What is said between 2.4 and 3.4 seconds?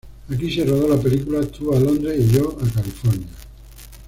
a California.